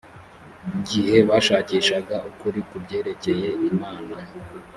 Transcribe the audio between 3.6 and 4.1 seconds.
imana